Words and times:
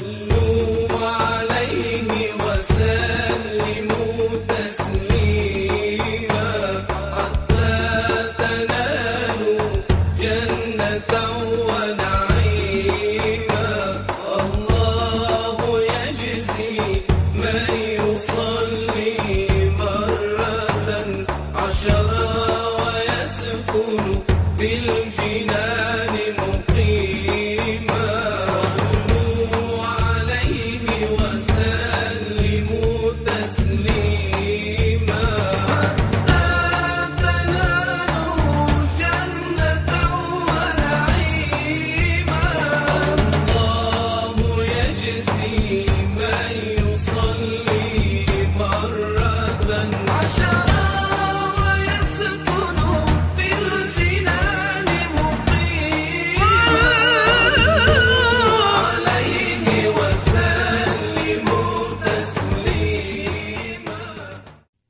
صلوا 0.00 0.55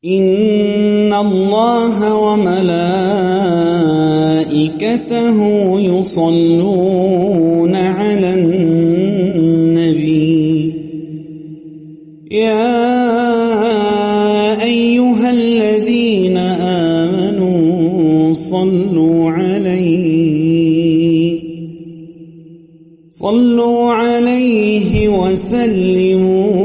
إن 0.06 1.12
الله 1.14 2.14
وملائكته 2.14 2.58
يصلون 5.80 7.74
على 7.74 8.34
النبي 8.34 10.06
يا 12.30 12.86
أيها 14.62 15.30
الذين 15.30 16.36
آمنوا 16.96 18.32
صلوا 18.34 19.30
عليه 19.30 20.16
صلوا 23.10 23.92
عليه 23.92 25.08
وسلموا 25.08 26.56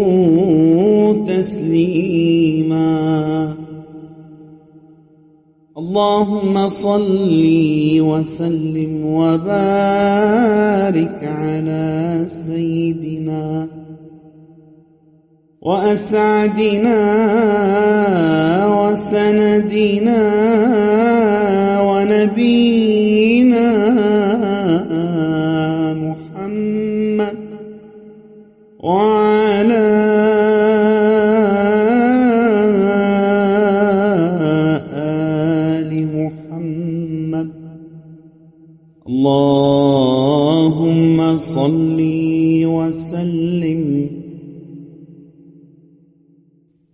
تسليما 1.28 3.31
اللهم 5.92 6.67
صل 6.67 7.44
وسلم 8.00 9.06
وبارك 9.06 10.39
على 11.23 12.23
سيدنا 12.28 13.67
وأسعدنا 15.62 17.00
وسندنا 18.80 20.22
ونبينا 21.81 23.67
محمد 25.94 27.38
وعلى 28.80 29.20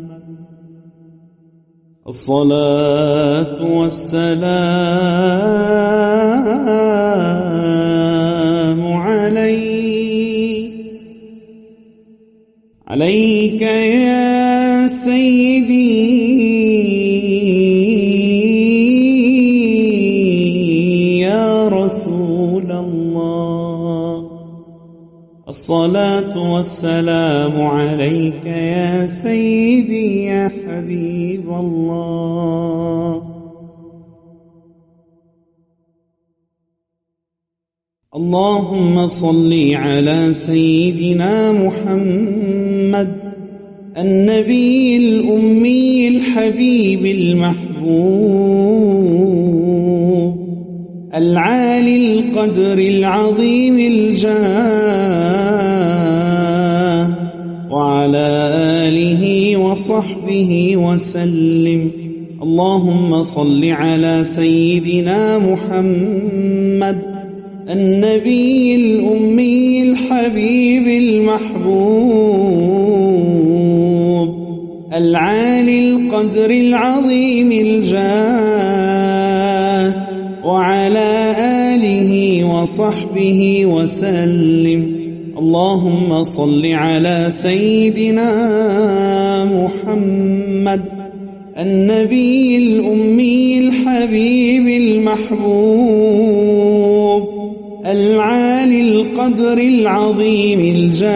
الصلاة 2.08 3.58
والسلام 3.78 4.96
الصلاة 25.66 26.54
والسلام 26.54 27.60
عليك 27.60 28.47
يا 28.47 29.06
سيدي 29.06 30.25
يا 30.25 30.47
حبيب 30.47 31.49
الله. 31.50 33.22
اللهم 38.15 39.06
صل 39.06 39.75
على 39.75 40.32
سيدنا 40.32 41.53
محمد 41.53 43.12
النبي 43.99 44.97
الأمي 44.97 46.09
الحبيب 46.09 47.06
المحبوب. 47.06 48.56
العالي 51.16 51.97
القدر 51.97 52.78
العظيم 52.78 53.78
الجاه. 53.78 54.37
وعلى 57.71 58.50
آله 58.88 59.56
وصحبه 59.56 60.76
وسلم. 60.76 61.91
اللهم 62.43 63.22
صل 63.22 63.65
على 63.65 64.25
سيدنا 64.25 65.38
محمد 65.38 66.99
النبي 67.71 68.75
الأمي 68.76 69.82
الحبيب 69.82 70.87
المحبوب. 71.03 71.97
العالي 74.94 75.90
القدر 75.90 76.50
العظيم 76.50 77.52
الجاه. 77.52 78.86
وعلى 80.46 81.34
آله 81.75 82.10
وصحبه 82.44 83.66
وسلم. 83.66 84.82
اللهم 85.38 86.22
صل 86.22 86.66
على 86.66 87.26
سيدنا 87.28 88.31
محمد 89.44 90.82
النبي 91.58 92.58
الأمي 92.58 93.58
الحبيب 93.58 94.66
المحبوب 94.82 96.02
العالي 97.87 98.81
القدر 98.81 99.58
العظيم 99.58 100.60
الجاه 100.60 101.06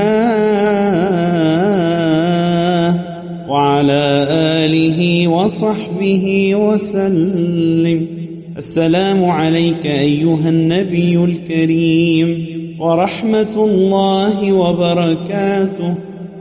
وعلى 3.49 4.26
آله 4.65 5.29
وصحبه 5.29 6.55
وسلم. 6.55 8.30
السلام 8.56 9.25
عليك 9.25 9.87
أيها 9.87 10.49
النبي 10.49 11.17
الكريم 11.17 12.47
ورحمة 12.81 13.55
الله 13.56 14.52
وبركاته. 14.52 15.94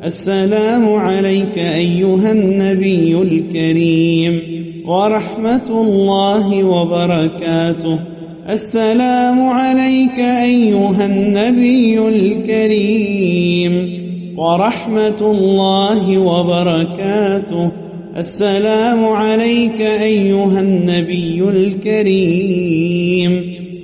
السلام 0.06 0.96
عليك 0.96 1.58
أيها 1.58 2.32
النبي 2.32 3.22
الكريم 3.22 4.42
ورحمة 4.86 5.70
الله 5.70 6.64
وبركاته. 6.64 8.00
السلام 8.50 9.42
عليك 9.42 10.20
أيها 10.20 11.06
النبي 11.06 12.00
الكريم 12.08 13.74
ورحمة 14.38 15.22
الله 15.22 16.18
وبركاته. 16.18 17.72
السلام 18.20 19.06
عليك 19.06 19.82
أيها 19.82 20.60
النبي 20.60 21.44
الكريم 21.50 23.32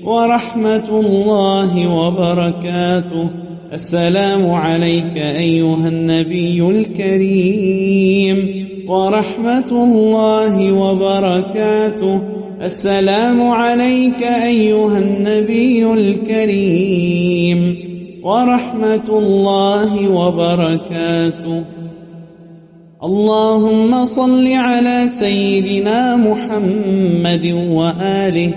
ورحمة 0.04 1.00
الله 1.00 1.88
وبركاته. 1.88 3.30
السلام 3.74 4.50
عليك 4.50 5.18
أيها 5.18 5.88
النبي 5.88 6.62
الكريم 6.62 8.38
ورحمة 8.88 9.72
الله 9.72 10.72
وبركاته. 10.72 12.22
السلام 12.62 13.42
عليك 13.42 14.24
أيها 14.24 14.98
النبي 15.00 15.94
الكريم 15.94 17.76
ورحمة 18.24 19.10
الله 19.10 20.10
وبركاته. 20.10 21.64
اللهم 23.04 24.06
صل 24.06 24.48
على 24.54 25.08
سيدنا 25.08 26.16
محمد 26.16 27.46
وآله 27.70 28.52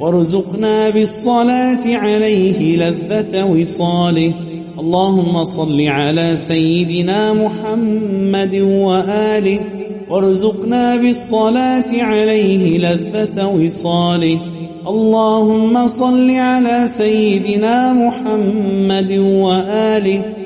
وارزقنا 0.00 0.90
بالصلاة 0.90 1.96
عليه 1.96 2.76
لذة 2.76 3.44
وصاله. 3.44 4.34
اللهم 4.78 5.44
صل 5.44 5.80
على 5.80 6.36
سيدنا 6.36 7.32
محمد 7.32 8.54
وآله 8.54 9.60
وارزقنا 10.10 10.96
بالصلاة 10.96 11.90
عليه 12.02 12.78
لذة 12.78 13.46
وصاله. 13.46 14.40
اللهم 14.86 15.86
صل 15.86 16.30
على 16.30 16.86
سيدنا 16.86 17.92
محمد 17.92 19.12
وآله 19.18 20.39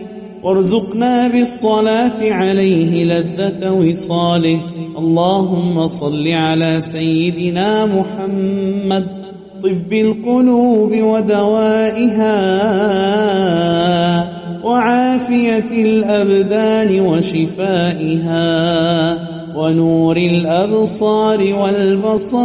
وارزقنا 0.44 1.28
بالصلاة 1.28 2.32
عليه 2.32 3.04
لذة 3.04 3.70
وصاله. 3.70 4.60
اللهم 4.98 5.86
صل 5.86 6.28
على 6.28 6.80
سيدنا 6.80 7.86
محمد. 7.86 9.06
طب 9.62 9.92
القلوب 9.92 10.92
ودوائها 10.92 12.36
وعافية 14.64 15.70
الأبدان 15.84 17.00
وشفائها 17.00 18.48
ونور 19.56 20.16
الأبصار 20.16 21.40
والبصائر 21.62 22.44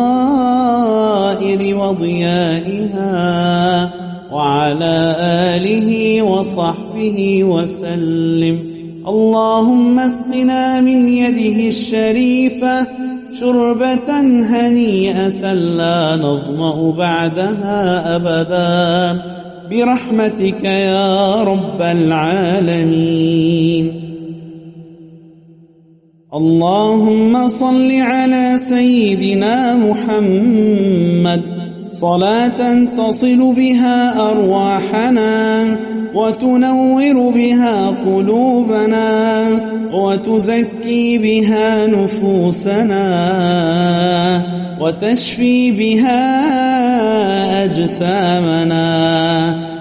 وضيائها 1.78 3.10
وعلى 4.32 5.16
آله 5.56 6.22
وصحبه 6.22 7.44
وسلم. 7.44 8.60
اللهم 9.08 10.00
اسقنا 10.00 10.82
من 10.82 11.08
يده 11.08 11.68
الشريفة 11.68 12.88
شربة 13.40 14.22
هنيئة 14.22 15.54
لا 15.54 16.16
نظمأ 16.16 16.92
بعدها 16.92 18.16
أبدا. 18.16 19.22
برحمتك 19.72 20.64
يا 20.64 21.44
رب 21.44 21.82
العالمين. 21.82 23.30
اللهم 26.34 27.48
صل 27.48 27.92
على 27.92 28.58
سيدنا 28.58 29.76
محمد 29.76 31.59
صلاة 31.92 32.86
تصل 32.98 33.56
بها 33.56 34.22
أرواحنا 34.32 35.66
وتنور 36.14 37.32
بها 37.32 37.88
قلوبنا 38.06 39.48
وتزكي 39.94 41.18
بها 41.18 41.88
نفوسنا 41.88 43.06
وتشفي 44.80 45.72
بها 45.72 46.24
أجسامنا 47.66 48.90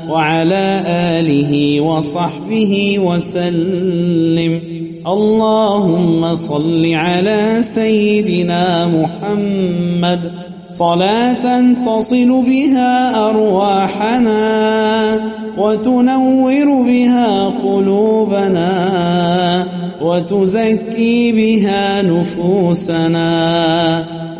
وعلى 0.08 0.82
آله 0.86 1.80
وصحبه 1.80 2.98
وسلم. 2.98 4.60
اللهم 5.06 6.34
صل 6.34 6.92
على 6.94 7.58
سيدنا 7.60 8.86
محمد 8.86 10.47
صلاة 10.68 11.72
تصل 11.86 12.44
بها 12.46 13.28
أرواحنا 13.28 14.40
وتنور 15.58 16.82
بها 16.82 17.46
قلوبنا 17.64 18.68
وتزكي 20.00 21.32
بها 21.32 22.02
نفوسنا 22.02 23.28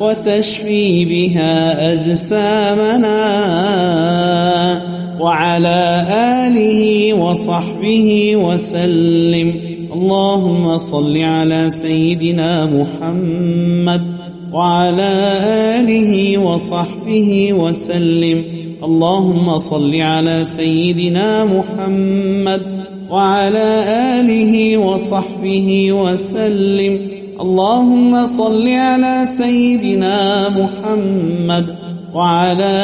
وتشفي 0.01 1.05
بها 1.05 1.93
أجسامنا 1.93 3.19
وعلى 5.21 6.07
آله 6.47 7.15
وصحبه 7.15 8.37
وسلم. 8.37 9.55
اللهم 9.93 10.79
صل 10.79 11.17
على 11.23 11.71
سيدنا 11.71 12.65
محمد 12.67 14.28
وعلى 14.53 15.39
آله 15.81 16.39
وصحبه 16.39 17.53
وسلم. 17.53 18.45
اللهم 18.85 19.59
صل 19.59 19.95
على 19.95 20.45
سيدنا 20.45 21.45
محمد 21.45 22.63
وعلى 23.11 23.85
آله 24.21 24.77
وصحبه 24.79 25.93
وسلم. 25.93 26.99
اللهم 27.41 28.27
صل 28.27 28.69
على 28.69 29.25
سيدنا 29.27 30.49
محمد 30.49 31.77
وعلى 32.15 32.75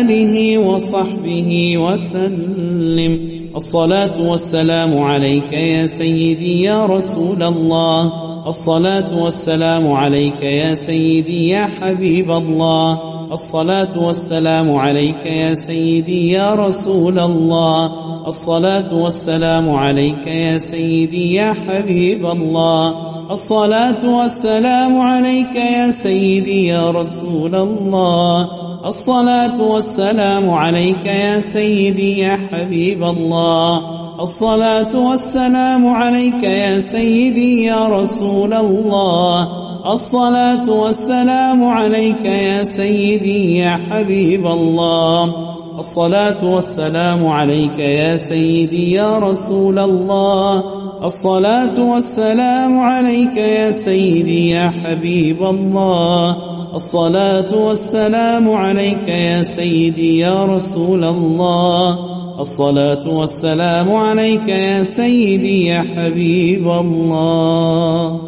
آله 0.00 0.58
وصحبه 0.58 1.78
وسلم. 1.78 3.18
الصلاة 3.56 4.30
والسلام 4.30 4.98
عليك 4.98 5.52
يا 5.52 5.86
سيدي 5.86 6.62
يا 6.62 6.86
رسول 6.86 7.42
الله. 7.42 8.31
الصلاة 8.46 9.22
والسلام 9.22 9.92
عليك 9.92 10.42
يا 10.42 10.74
سيدي 10.74 11.48
يا 11.48 11.68
حبيب 11.80 12.30
الله. 12.30 12.98
الصلاة 13.32 13.98
والسلام 13.98 14.74
عليك 14.74 15.26
يا 15.26 15.54
سيدي 15.54 16.30
يا 16.30 16.54
رسول 16.54 17.18
الله. 17.18 17.92
الصلاة 18.26 18.94
والسلام 18.94 19.70
عليك 19.70 20.26
يا 20.26 20.58
سيدي 20.58 21.34
يا 21.34 21.52
حبيب 21.52 22.26
الله. 22.26 22.94
الصلاة 23.30 24.18
والسلام 24.18 25.00
عليك 25.00 25.54
يا 25.54 25.90
سيدي 25.90 26.66
يا 26.66 26.90
رسول 26.90 27.54
الله. 27.54 28.48
الصلاة 28.86 29.62
والسلام 29.62 30.50
عليك 30.50 31.06
يا 31.06 31.40
سيدي 31.40 32.18
يا 32.18 32.38
حبيب 32.52 33.02
الله. 33.04 34.01
الصلاة 34.22 34.98
والسلام 35.08 35.86
عليك 35.86 36.42
يا 36.42 36.78
سيدي 36.78 37.64
يا 37.64 37.86
رسول 37.88 38.52
الله. 38.54 39.48
الصلاة 39.92 40.70
والسلام 40.70 41.64
عليك 41.64 42.24
يا 42.24 42.64
سيدي 42.64 43.58
يا 43.58 43.80
حبيب 43.90 44.46
الله. 44.46 45.34
الصلاة 45.78 46.44
والسلام 46.44 47.26
عليك 47.26 47.78
يا 47.78 48.16
سيدي 48.16 48.92
يا 48.92 49.18
رسول 49.18 49.78
الله. 49.78 50.62
الصلاة 51.04 51.80
والسلام 51.92 52.80
عليك 52.80 53.36
يا 53.36 53.70
سيدي 53.70 54.50
يا 54.50 54.72
حبيب 54.84 55.42
الله. 55.42 56.36
الصلاة 56.74 57.54
والسلام 57.54 58.50
عليك 58.50 59.08
يا 59.08 59.42
سيدي 59.42 60.18
يا 60.18 60.44
رسول 60.44 61.04
الله. 61.04 62.11
الصلاة 62.38 63.08
والسلام 63.08 63.92
عليك 63.94 64.48
يا 64.48 64.82
سيدي 64.82 65.64
يا 65.66 65.80
حبيب 65.80 66.70
الله. 66.70 68.20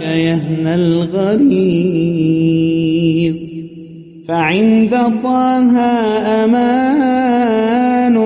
يهنى 0.02 0.74
الغريب. 0.74 1.90
فعند 4.28 4.90
طه 5.22 5.78
أمان 6.44 8.16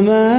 أمان 0.00 0.29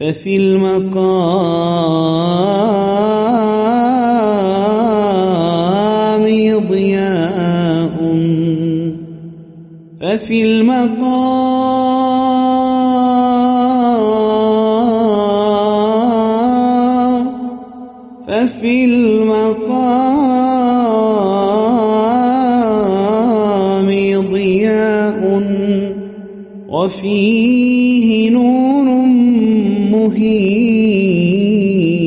ففي 0.00 0.36
المقام 0.36 1.88
ضياء. 6.70 7.98
ففي 10.00 10.42
المقام 10.42 11.38
ففي 18.28 18.84
المقام 18.84 19.88
ضياء. 24.32 25.18
نور 26.68 26.88
مهيب 30.18 31.98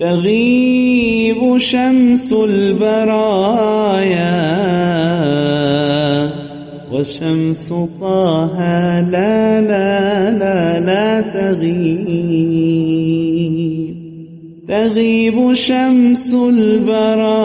تغيب 0.00 1.58
شمس 1.58 2.32
البرايا 2.32 3.32
وشمس 6.92 7.68
طه 8.00 9.00
لا 9.00 9.60
لا 9.60 10.30
لا 10.30 10.80
لا 10.80 11.20
تغيب. 11.20 12.82
تغيب 14.68 15.54
شمس 15.54 16.34
البرايا 16.34 17.42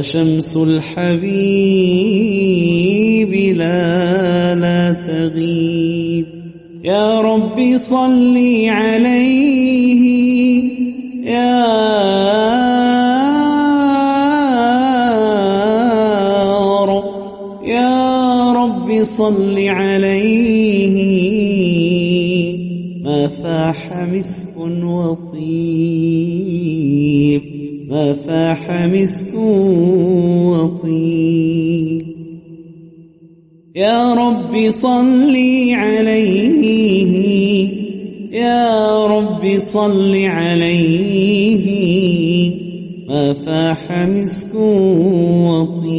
وشمس 0.00 0.56
الحبيب 0.56 1.32
لا 3.56 4.54
لا 4.54 4.92
تغيب. 4.92 6.26
يا 6.84 7.20
ربي 7.20 7.78
صل 7.78 8.36
عليه. 8.68 10.62
يا 11.24 11.66
رب. 16.84 17.04
يا 17.64 18.52
رب 18.52 19.02
صل 19.02 19.58
عليه. 19.68 20.90
ما 23.04 23.28
فاح 23.28 24.08
مسك 24.12 24.56
وطيب. 24.84 25.69
ما 27.90 28.12
فاح 28.12 28.86
مسك 28.86 29.34
وطيب 30.54 32.02
يا 33.76 34.14
رب 34.14 34.68
صل 34.68 35.36
عليه 35.72 36.70
يا 38.32 39.06
رب 39.06 39.58
صل 39.58 40.16
عليه. 40.24 41.70
ما 43.08 43.32
فاح 43.32 44.06
مسك 44.08 44.54
وطيب 45.50 45.96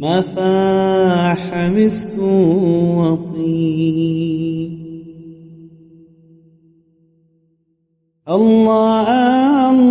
ما 0.00 0.20
فاح 0.20 1.70
مسك 1.70 2.18
وطيب 2.98 4.83
الله 8.28 9.83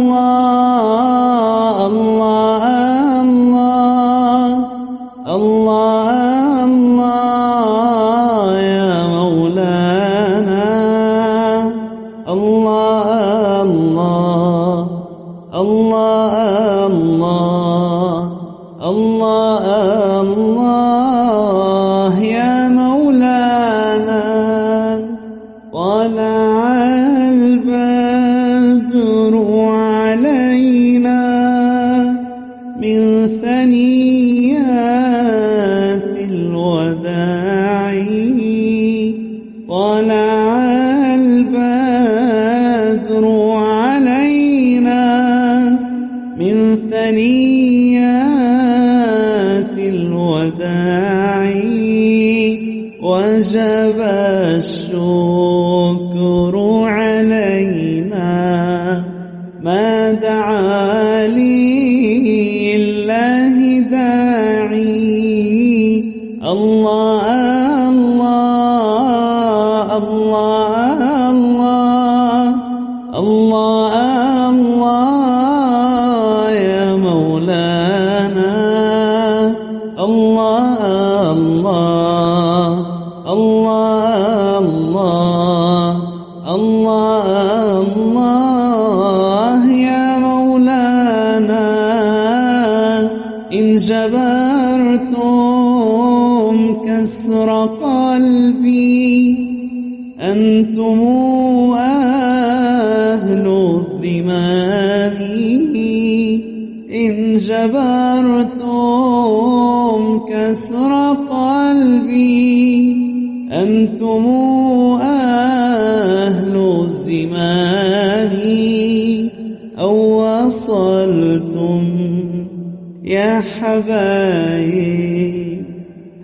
حبايب 123.42 125.24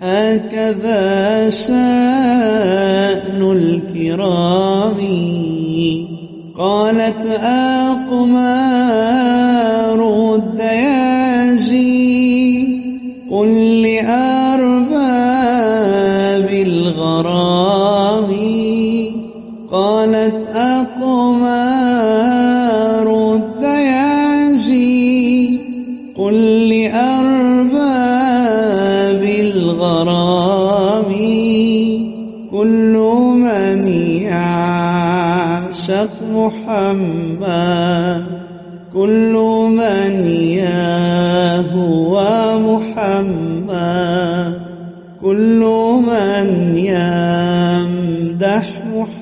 هكذا 0.02 1.50
شأن 1.50 1.99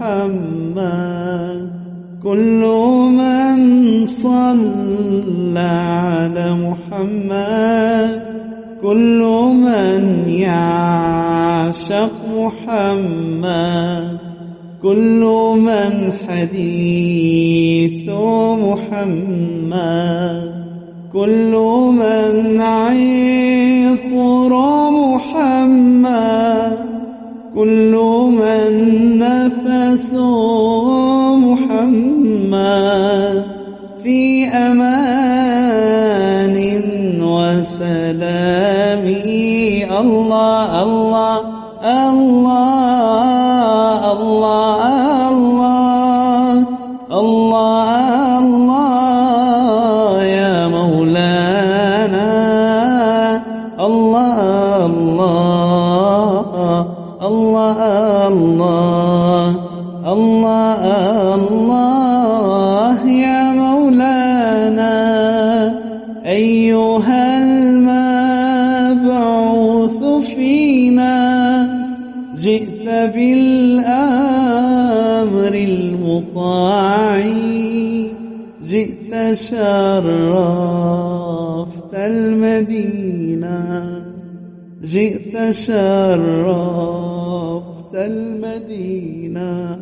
محمد 0.08 1.68
كل 2.22 2.62
من 3.18 3.58
صلى 4.06 5.58
على 5.58 6.54
محمد 6.54 8.22
كل 8.82 9.20
من 9.52 10.24
يعشق 10.28 12.12
محمد 12.36 14.18
كل 14.82 15.22
من 15.58 16.12
حديث 16.28 18.08
محمد 18.64 20.48
كل 21.12 21.52
من 21.92 22.60
عطر 22.60 24.52
محمد 24.90 26.78
كل 27.54 27.94
من 28.38 29.22
نفس 29.98 30.14
محمد 31.42 33.36
في 34.02 34.46
أمان 34.46 36.56
وسلام. 37.22 39.04
الله 39.98 40.82
الله 40.82 41.40
الله 41.82 42.42
الله 44.12 44.80
الله 45.32 46.52
الله 47.12 48.38
الله 48.38 50.22
يا 50.22 50.68
مولانا. 50.68 52.28
الله 53.80 54.86
الله 54.86 55.47
شرفت 79.38 80.74
المدينة. 81.94 83.58
جئت 84.82 85.50
شرفت 85.50 85.84
المدينة. 87.94 89.78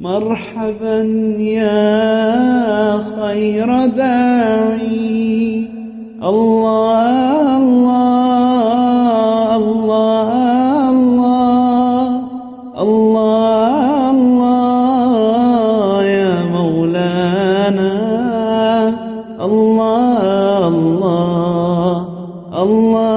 مرحبا 0.00 1.02
يا 1.38 2.96
خير 2.96 3.86
داعي. 3.86 5.68
الله 6.24 7.77
الله 22.62 23.07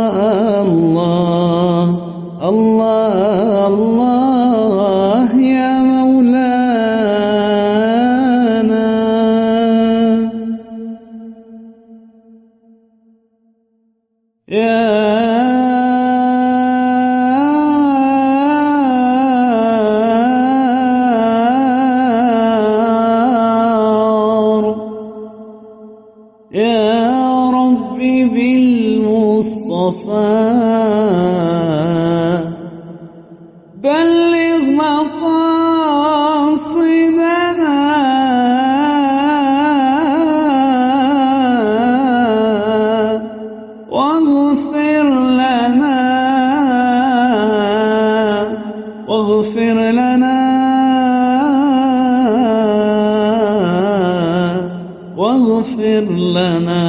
لنا 56.38 56.86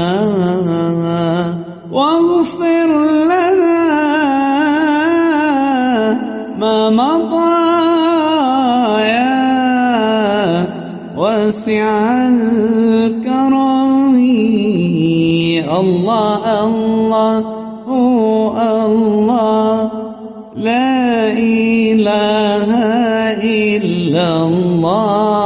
واغفر 1.92 2.90
لنا 3.31 3.83
ما 6.59 6.90
مضى 6.90 7.62
يا 9.02 10.66
واسع 11.16 11.87
الكرم. 12.28 14.14
الله 15.83 16.42
الله 16.64 17.44
الله 18.78 19.90
لا 20.57 21.33
إله 21.33 22.68
إلا 23.42 24.26
الله. 24.46 25.42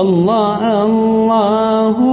الله 0.00 0.60
الله 0.84 2.09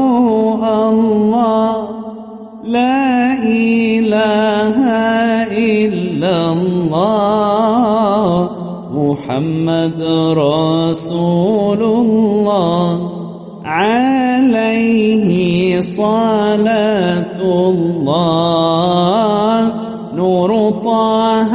محمد 9.38 10.02
رسول 10.38 11.82
الله 11.84 12.90
عليه 13.66 15.30
صلاة 15.82 17.42
الله. 17.70 18.14
نور 20.16 20.52
طه 20.84 21.54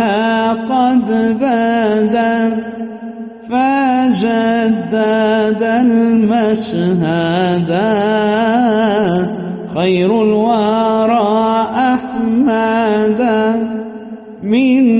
قد 0.52 1.08
بدا 1.40 2.38
فجدد 3.50 4.92
المشهد. 5.86 7.70
خير 9.74 10.10
الورى 10.22 11.66
أحمدا 11.92 13.44
منه 14.42 14.91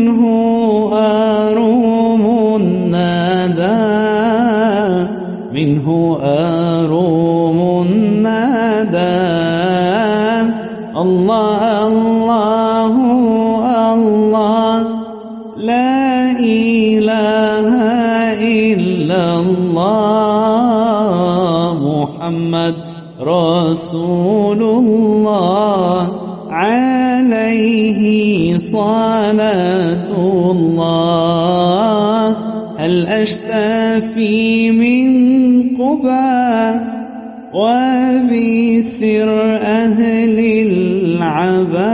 محمد 22.33 22.75
رسول 23.21 24.63
الله 24.63 26.13
عليه 26.51 28.03
صلاة 28.57 30.09
الله 30.51 32.37
هل 32.79 33.07
أشتفي 33.07 34.71
من 34.71 35.13
قبى 35.77 36.81
وبسر 37.53 39.29
أهل 39.57 40.39
العبا؟ 40.67 41.93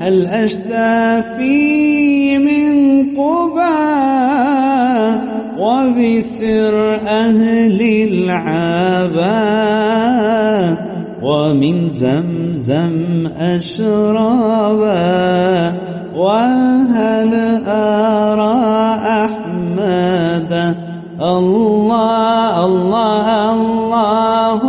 هل 0.00 0.26
أشتفي 0.26 1.58
من 2.38 2.76
قبى 3.16 3.58
وبسر 5.58 6.94
أهل 7.06 7.80
العبا 8.28 9.48
ومن 11.22 11.88
زمزم 11.88 13.26
أشربا 13.40 14.98
وهل 16.16 17.34
أرى 17.66 18.60
أحمد 19.24 20.76
الله 21.20 22.64
الله 22.64 23.52
الله 23.52 24.60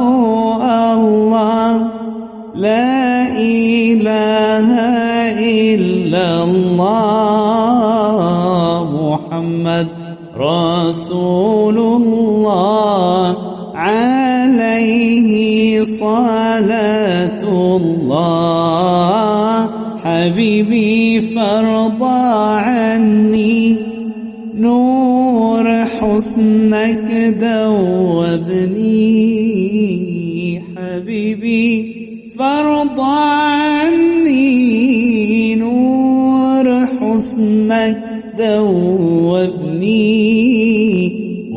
الله 0.93 1.81
لا 2.55 3.27
إله 3.37 4.67
إلا 5.39 6.43
الله 6.43 8.17
محمد 9.03 9.87
رسول 10.37 11.98
صلاة 15.83 17.43
الله. 17.77 19.69
حبيبي 20.03 21.21
فارضى 21.21 22.19
عني 22.59 23.77
نور 24.55 25.85
حسنك 25.85 27.35
دوبني. 27.41 28.89
حبيبي 30.77 31.95
فارضى 32.39 33.19
عني 33.59 34.25
نور 35.55 36.85
حسنك 36.85 38.03
دوبني. 38.39 39.79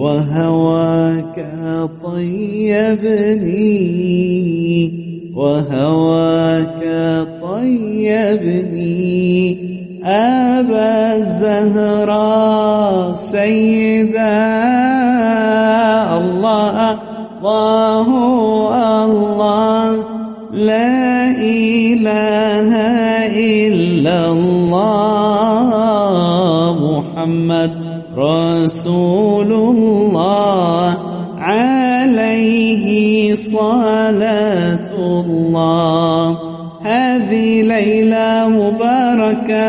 وهواك 0.03 1.38
طيبني 2.03 3.62
وهواك 5.35 6.83
طيبني 7.43 8.93
أبا 10.05 11.17
الزهراء 11.17 13.12
سيدا 13.12 14.43
الله 16.19 16.99
الله 17.38 18.07
الله 19.05 20.05
لا 20.53 21.31
إله 21.31 22.71
إلا 23.31 24.29
الله. 24.29 25.03
محمد 26.99 27.82
رسول 28.16 29.53
الله 29.53 30.98
عليه 31.38 33.35
صلاة 33.35 34.90
الله 34.98 36.38
هذه 36.83 37.62
ليلة 37.62 38.48
مباركة 38.48 39.66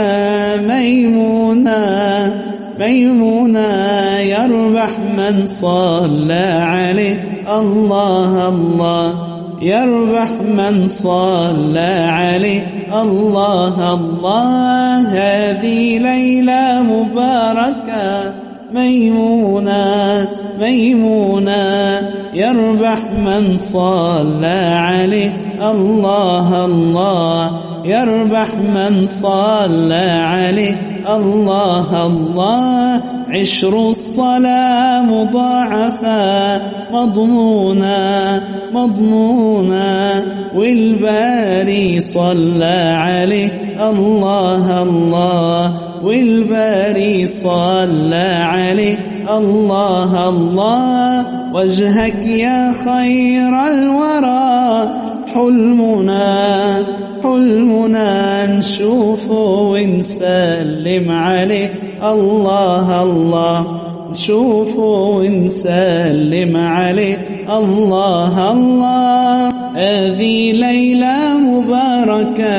ميمونة 0.62 2.43
ميمونة 2.79 4.17
يربح 4.19 4.89
من 5.17 5.47
صلى 5.47 6.60
عليه 6.67 7.27
الله 7.58 8.49
الله 8.49 9.33
يربح 9.63 10.32
من 10.32 10.88
صلى 10.88 12.08
عليه. 12.10 12.73
الله 13.02 13.93
الله 13.93 14.99
هذه 14.99 15.97
ليلة 15.97 16.84
مباركة. 16.84 18.34
ميمونة 18.73 20.28
ميمونة. 20.62 22.02
يربح 22.34 22.97
من 23.17 23.58
صلى 23.58 24.71
عليه. 24.73 25.32
الله 25.71 26.65
الله. 26.65 27.60
يربح 27.86 28.56
من 28.56 29.08
صلى 29.08 30.23
عليه. 30.26 31.06
الله 31.15 32.08
الله. 32.08 33.12
عشر 33.34 33.89
الصلاة 33.89 35.02
مضاعفة 35.02 36.62
مضمونة 36.91 38.41
مضمونة. 38.74 40.24
والباري 40.56 42.00
صلى 42.00 42.96
عليه 42.98 43.50
الله 43.89 44.82
الله. 44.82 45.78
والباري 46.04 47.26
صلى 47.26 48.39
عليه 48.43 48.98
الله 49.38 50.30
الله. 50.30 51.26
وجهك 51.54 52.26
يا 52.26 52.74
خير 52.86 53.67
الورى. 53.67 54.91
حلمنا 55.34 56.84
حلمنا. 57.24 58.46
نشوفه 58.46 59.34
ونسلم 59.62 61.12
عليه. 61.12 61.92
الله 62.12 63.04
الله. 63.04 63.66
نشوفه 64.12 64.80
ونسلم 64.80 66.58
عليه. 66.58 67.18
الله 67.58 68.52
الله. 68.52 69.48
هذه 69.76 70.52
ليلة 70.52 71.38
مباركة 71.38 72.54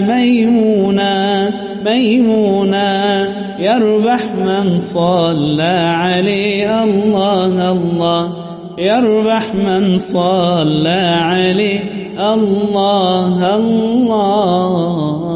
ميمونة 0.00 1.50
ميمونة. 1.86 3.28
يربح 3.58 4.22
من 4.34 4.80
صلى 4.80 5.94
عليه. 5.96 6.84
الله 6.84 7.72
الله. 7.72 8.32
يربح 8.78 9.54
من 9.54 9.98
صلى 9.98 11.18
عليه. 11.22 11.80
الله 12.18 13.56
الله. 13.56 15.32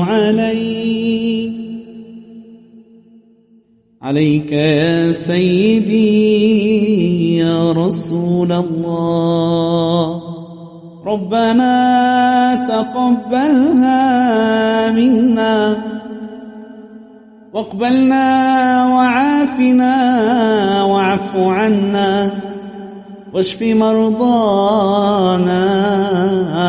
عليك. 0.00 1.52
عليك 4.02 4.52
يا 4.52 5.12
سيدي 5.12 6.06
يا 7.38 7.72
رسول 7.72 8.52
الله. 8.52 10.22
ربنا 11.06 11.74
تقبلها 12.68 14.00
منا 14.90 15.76
واقبلنا 17.54 18.26
وعافنا 18.86 19.94
واعف 20.82 21.36
عنا. 21.36 22.30
واشف 23.36 23.62
مرضانا 23.62 24.78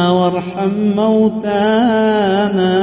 وارحم 0.10 0.72
موتانا 0.96 2.76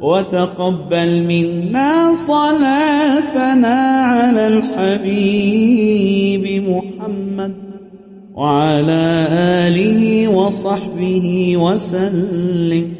وتقبل 0.00 1.22
منا 1.22 2.12
صلاتنا 2.12 3.76
على 4.12 4.46
الحبيب 4.46 6.44
محمد 6.68 7.54
وعلى 8.34 9.26
آله 9.32 10.28
وصحبه 10.28 11.56
وسلم 11.56 12.92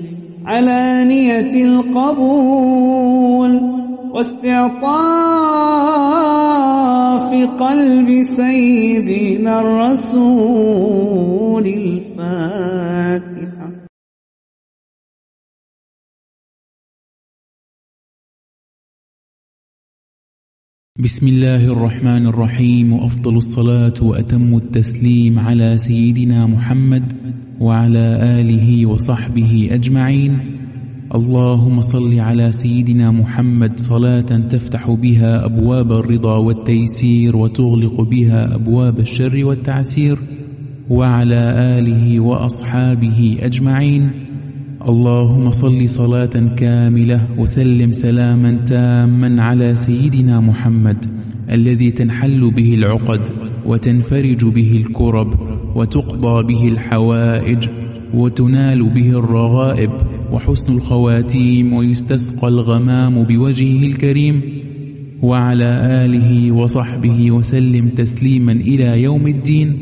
على 0.47 1.05
نية 1.05 1.65
القبول. 1.65 3.10
واستعطاف 4.15 4.91
قلب 7.61 8.23
سيدنا 8.23 9.61
الرسول 9.61 11.67
الفاتحة. 11.67 13.71
بسم 20.99 21.29
الله 21.29 21.65
الرحمن 21.65 22.27
الرحيم 22.27 22.93
وأفضل 22.93 23.37
الصلاة 23.37 23.95
وأتم 24.03 24.57
التسليم 24.57 25.39
على 25.39 25.79
سيدنا 25.79 26.47
محمد 26.47 27.13
وعلى 27.61 28.19
آله 28.41 28.87
وصحبه 28.87 29.69
أجمعين. 29.73 30.60
اللهم 31.15 31.81
صل 31.81 32.21
على 32.21 32.53
سيدنا 32.53 33.11
محمد 33.11 33.81
صلاة 33.81 34.21
تفتح 34.21 34.91
بها 34.91 35.45
أبواب 35.45 35.93
الرضا 35.93 36.37
والتيسير 36.37 37.37
وتغلق 37.37 38.01
بها 38.01 38.55
أبواب 38.55 38.99
الشر 38.99 39.45
والتعسير 39.45 40.19
وعلى 40.91 41.53
آله 41.79 42.21
وأصحابه 42.21 43.39
أجمعين. 43.41 44.11
اللهم 44.89 45.51
صل 45.51 45.89
صلاة 45.89 46.55
كاملة 46.57 47.27
وسلم 47.39 47.93
سلاما 47.93 48.53
تاما 48.53 49.43
على 49.43 49.77
سيدنا 49.77 50.41
محمد 50.41 51.07
الذي 51.51 51.91
تنحل 51.91 52.51
به 52.51 52.75
العقد 52.75 53.29
وتنفرج 53.67 54.45
به 54.45 54.85
الكرب 54.87 55.35
وتقضى 55.77 56.43
به 56.43 56.69
الحوائج 56.69 57.69
وتنال 58.15 58.83
به 58.83 59.11
الرغائب 59.11 59.91
وحسن 60.33 60.77
الخواتيم 60.77 61.73
ويستسقى 61.73 62.49
الغمام 62.49 63.23
بوجهه 63.23 63.87
الكريم 63.87 64.43
وعلى 65.23 65.71
آله 66.05 66.53
وصحبه 66.53 67.31
وسلم 67.31 67.89
تسليما 67.89 68.53
إلى 68.53 69.03
يوم 69.03 69.27
الدين. 69.27 69.77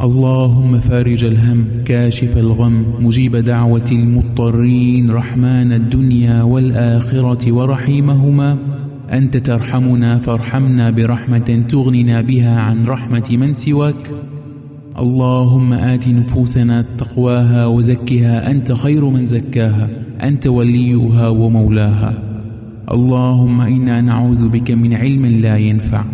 اللهم 0.00 0.78
فارج 0.78 1.24
الهم 1.24 1.66
كاشف 1.84 2.36
الغم 2.36 2.84
مجيب 3.00 3.36
دعوة 3.36 3.90
المضطرين 3.92 5.10
رحمن 5.10 5.72
الدنيا 5.72 6.42
والآخرة 6.42 7.52
ورحيمهما. 7.52 8.58
أنت 9.12 9.36
ترحمنا 9.36 10.18
فارحمنا 10.18 10.90
برحمة 10.90 11.64
تغننا 11.68 12.20
بها 12.20 12.60
عن 12.60 12.86
رحمة 12.86 13.28
من 13.30 13.52
سواك. 13.52 14.10
اللهم 14.98 15.72
آت 15.72 16.08
نفوسنا 16.08 16.84
تقواها 16.98 17.66
وزكها 17.66 18.50
أنت 18.50 18.72
خير 18.72 19.04
من 19.04 19.24
زكاها 19.24 19.88
أنت 20.22 20.46
وليها 20.46 21.28
ومولاها. 21.28 22.12
اللهم 22.92 23.60
إنا 23.60 24.00
نعوذ 24.00 24.48
بك 24.48 24.70
من 24.70 24.94
علم 24.94 25.26
لا 25.26 25.56
ينفع 25.56 26.04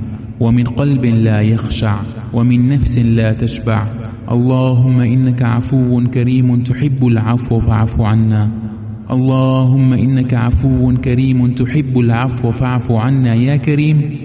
ومن 0.41 0.65
قلب 0.65 1.05
لا 1.05 1.41
يخشع 1.41 2.01
ومن 2.35 2.69
نفس 2.69 2.99
لا 2.99 3.33
تشبع. 3.33 3.87
اللهم 4.31 5.01
إنك 5.01 5.43
عفو 5.43 6.05
كريم 6.15 6.63
تحب 6.63 7.07
العفو 7.07 7.61
فاعف 7.61 8.01
عنا. 8.01 8.51
اللهم 9.11 9.93
إنك 9.93 10.35
عفو 10.35 10.95
كريم 11.05 11.55
تحب 11.55 11.99
العفو 11.99 12.51
فاعف 12.51 12.93
عنا 12.93 13.35
يا 13.35 13.57
كريم. 13.57 14.24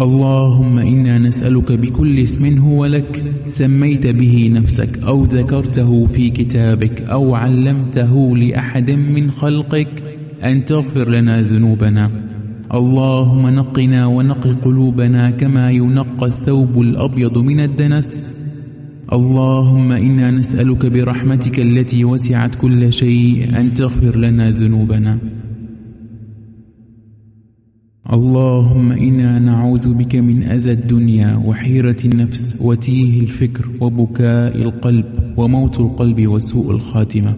اللهم 0.00 0.78
إنا 0.78 1.18
نسألك 1.18 1.72
بكل 1.72 2.18
اسم 2.18 2.58
هو 2.58 2.86
لك 2.86 3.34
سميت 3.46 4.06
به 4.06 4.50
نفسك 4.52 5.02
أو 5.02 5.24
ذكرته 5.24 6.04
في 6.04 6.30
كتابك 6.30 7.00
أو 7.02 7.34
علمته 7.34 8.36
لأحد 8.36 8.90
من 8.90 9.30
خلقك 9.30 10.02
أن 10.44 10.64
تغفر 10.64 11.08
لنا 11.08 11.40
ذنوبنا. 11.40 12.10
اللهم 12.74 13.46
نقنا 13.46 14.06
ونق 14.06 14.46
قلوبنا 14.64 15.30
كما 15.30 15.70
ينقى 15.70 16.26
الثوب 16.26 16.80
الأبيض 16.80 17.38
من 17.38 17.60
الدنس. 17.60 18.24
اللهم 19.12 19.92
إنا 19.92 20.30
نسألك 20.30 20.86
برحمتك 20.86 21.58
التي 21.60 22.04
وسعت 22.04 22.54
كل 22.54 22.92
شيء 22.92 23.60
أن 23.60 23.74
تغفر 23.74 24.16
لنا 24.16 24.50
ذنوبنا. 24.50 25.37
اللهم 28.12 28.92
إنا 28.92 29.38
نعوذ 29.38 29.94
بك 29.94 30.16
من 30.16 30.42
أذى 30.42 30.72
الدنيا 30.72 31.42
وحيرة 31.44 31.96
النفس 32.04 32.54
وتيه 32.60 33.20
الفكر 33.20 33.68
وبكاء 33.80 34.56
القلب 34.56 35.04
وموت 35.36 35.80
القلب 35.80 36.26
وسوء 36.26 36.70
الخاتمة. 36.70 37.34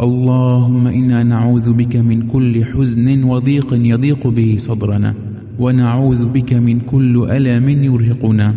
اللهم 0.00 0.86
إنا 0.86 1.22
نعوذ 1.22 1.72
بك 1.72 1.96
من 1.96 2.22
كل 2.22 2.64
حزن 2.64 3.24
وضيق 3.24 3.68
يضيق 3.72 4.26
به 4.26 4.54
صدرنا 4.58 5.14
ونعوذ 5.58 6.26
بك 6.28 6.52
من 6.54 6.80
كل 6.80 7.28
ألم 7.30 7.68
يرهقنا. 7.68 8.54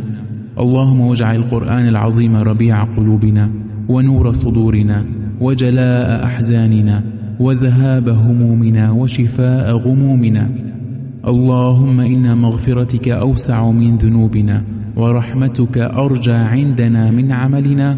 اللهم 0.60 1.02
واجعل 1.02 1.36
القرآن 1.36 1.88
العظيم 1.88 2.36
ربيع 2.36 2.84
قلوبنا 2.84 3.52
ونور 3.90 4.34
صدورنا 4.34 5.06
وجلاء 5.42 6.26
أحزاننا 6.26 7.04
وذهاب 7.40 8.10
همومنا 8.10 8.92
وشفاء 8.92 9.78
غمومنا. 9.78 10.73
اللهم 11.28 12.00
إن 12.00 12.38
مغفرتك 12.38 13.10
أوسع 13.10 13.72
من 13.72 13.96
ذنوبنا 13.96 14.64
ورحمتك 14.96 15.78
أرجى 15.78 16.32
عندنا 16.32 17.12
من 17.12 17.32
عملنا. 17.32 17.98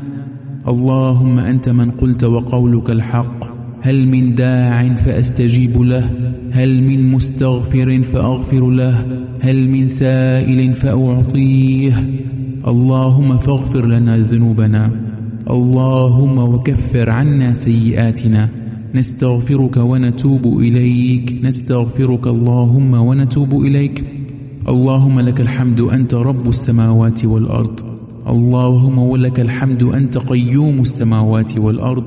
اللهم 0.68 1.40
أنت 1.40 1.70
من 1.70 1.92
قلت 1.92 2.24
وقولك 2.24 2.90
الحق. 2.90 3.46
هل 3.82 4.08
من 4.08 4.36
داع 4.36 4.96
فأستجيب 4.96 5.82
له؟ 5.82 6.10
هل 6.52 6.84
من 6.84 7.12
مستغفر 7.12 8.02
فأغفر 8.02 8.70
له؟ 8.70 9.06
هل 9.42 9.70
من 9.70 9.88
سائل 9.88 10.74
فأعطيه؟ 10.74 12.10
اللهم 12.68 13.38
فاغفر 13.38 13.86
لنا 13.86 14.18
ذنوبنا. 14.18 14.92
اللهم 15.50 16.38
وكفر 16.38 17.10
عنا 17.10 17.54
سيئاتنا. 17.54 18.50
نستغفرك 18.96 19.78
ونتوب 19.78 20.60
إليك. 20.60 21.40
نستغفرك 21.44 22.28
اللهم 22.28 22.94
ونتوب 22.94 23.54
إليك. 23.54 24.06
اللهم 24.68 25.20
لك 25.20 25.42
الحمد 25.42 25.82
أنت 25.82 26.16
رب 26.16 26.50
السماوات 26.50 27.26
والأرض. 27.26 27.80
اللهم 28.28 28.98
ولك 28.98 29.40
الحمد 29.40 29.84
أنت 29.84 30.18
قيوم 30.18 30.80
السماوات 30.80 31.58
والأرض. 31.58 32.04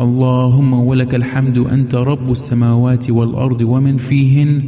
اللهم 0.00 0.72
ولك 0.72 1.14
الحمد 1.14 1.58
أنت 1.58 1.94
رب 1.94 2.30
السماوات 2.30 3.10
والأرض 3.10 3.60
ومن 3.60 3.96
فيهن. 3.96 4.62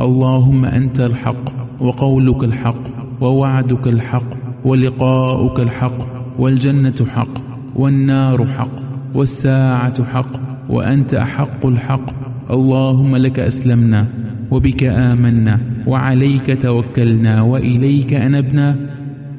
اللهم 0.00 0.64
أنت 0.64 1.00
الحق 1.00 1.44
وقولك 1.80 2.44
الحق 2.44 2.82
ووعدك 3.20 3.88
الحق 3.88 4.30
ولقاؤك 4.64 5.60
الحق 5.60 5.98
والجنة 6.38 7.06
حق 7.06 7.34
والنار 7.76 8.46
حق 8.46 8.76
والساعة 9.14 10.04
حق 10.04 10.41
وأنت 10.72 11.14
أحق 11.14 11.66
الحق. 11.66 12.10
اللهم 12.50 13.16
لك 13.16 13.40
أسلمنا 13.40 14.06
وبك 14.50 14.84
آمنا 14.84 15.60
وعليك 15.86 16.62
توكلنا 16.62 17.42
وإليك 17.42 18.14
أنبنا. 18.14 18.76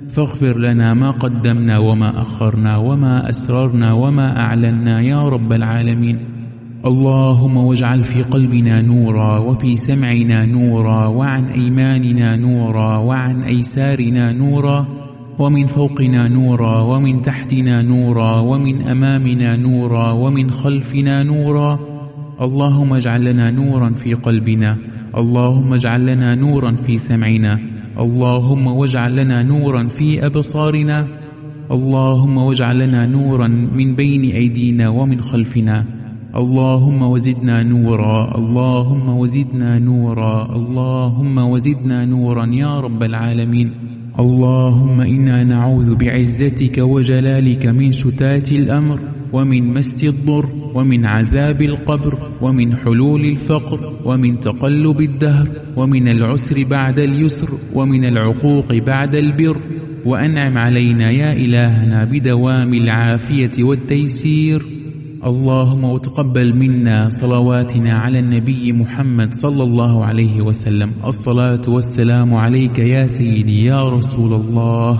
فاغفر 0.08 0.60
لنا 0.60 0.93
ما 0.93 1.12
قدمنا 1.12 1.78
وما 1.78 2.22
أخرنا 2.22 2.78
وما 2.78 3.30
أسررنا 3.30 3.93
وما 3.93 4.39
أعلنا 4.39 5.02
يا 5.02 5.30
رب 5.30 5.54
العالمين. 5.54 6.17
اللهم 6.86 7.58
واجعل 7.58 8.04
في 8.04 8.22
قلبنا 8.22 8.82
نورا 8.82 9.38
وفي 9.38 9.76
سمعنا 9.76 10.46
نورا 10.46 11.08
وعن 11.08 11.46
أيماننا 11.46 12.36
نورا 12.36 12.98
وعن 12.98 13.43
أيسارنا 13.43 14.32
نورا. 14.32 15.03
ومن 15.39 15.67
فوقنا 15.67 16.28
نورا 16.28 16.82
ومن 16.82 17.22
تحتنا 17.22 17.82
نورا 17.82 18.39
ومن 18.39 18.82
أمامنا 18.82 19.56
نورا 19.56 20.12
ومن 20.12 20.52
خلفنا 20.52 21.24
نورا. 21.24 21.80
اللهم 22.41 22.93
اجعل 22.93 23.26
لنا 23.26 23.52
نورا 23.52 23.89
في 23.89 24.13
قلبنا 24.13 24.78
اللهم 25.17 25.74
اجعل 25.74 26.06
لنا 26.06 26.36
نورا 26.36 26.72
في 26.72 26.98
سمعنا 26.98 27.60
اللهم 28.00 28.67
واجعل 28.67 29.15
لنا 29.15 29.43
نورا 29.43 29.88
في 29.88 30.26
أبصارنا 30.26 31.08
اللهم 31.72 32.38
واجعل 32.38 32.80
لنا 32.80 33.06
نورا 33.06 33.48
من 33.48 33.96
بين 33.96 34.24
أيدينا 34.36 34.89
ومن 34.89 35.22
خلفنا. 35.22 35.86
اللهم 36.36 37.02
وزدنا 37.02 37.63
نورا 37.63 38.38
اللهم 38.38 39.10
وزدنا 39.10 39.80
نورا 39.80 40.56
اللهم 40.56 41.38
وزدنا 41.38 42.06
نورا 42.06 42.46
يا 42.46 42.80
رب 42.80 43.04
العالمين. 43.04 43.92
اللهم 44.19 45.02
إنا 45.02 45.43
نعوذ 45.43 45.95
بعزتك 45.95 46.78
وجلالك 46.78 47.65
من 47.65 47.91
شتات 47.91 48.52
الأمر 48.52 48.99
ومن 49.34 49.73
مس 49.73 50.04
الضر 50.04 50.49
ومن 50.73 51.06
عذاب 51.06 51.62
القبر 51.62 52.32
ومن 52.41 52.76
حلول 52.76 53.26
الفقر 53.26 53.93
ومن 54.06 54.39
تقلب 54.39 55.02
الدهر 55.02 55.49
ومن 55.76 56.08
العسر 56.08 56.63
بعد 56.63 56.99
اليسر 56.99 57.49
ومن 57.73 58.06
العقوق 58.06 58.73
بعد 58.73 59.15
البر. 59.15 59.58
وأنعم 60.06 60.58
علينا 60.58 61.12
يا 61.12 61.34
إلهنا 61.34 62.04
بدوام 62.06 62.73
العافية 62.73 63.63
والتيسير. 63.63 64.72
اللهم 65.25 65.83
وتقبل 65.83 66.55
منا 66.55 67.09
صلواتنا 67.09 67.93
على 67.93 68.19
النبي 68.19 68.71
محمد 68.71 69.33
صلى 69.33 69.63
الله 69.63 70.05
عليه 70.05 70.41
وسلم. 70.41 70.91
الصلاة 71.05 71.62
والسلام 71.67 72.33
عليك 72.33 72.79
يا 72.79 73.07
سيدي 73.07 73.65
يا 73.65 73.89
رسول 73.89 74.33
الله. 74.33 74.99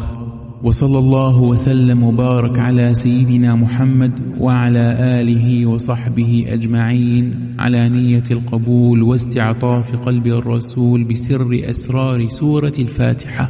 وصلى 0.64 1.00
الله 1.00 1.42
وسلم 1.42 2.04
وبارك 2.04 2.60
على 2.60 2.94
سيدنا 2.94 3.56
محمد 3.56 4.20
وعلى 4.40 4.98
آله 5.22 5.66
وصحبه 5.66 6.46
أجمعين. 6.48 7.56
على 7.60 7.90
نية 7.90 8.24
القبول 8.32 9.04
واستعطاف 9.04 9.96
قلب 9.96 10.28
الرسول 10.28 11.04
بسر 11.04 11.62
أسرار 11.70 12.30
سورة 12.30 12.74
الفاتحة. 12.80 13.50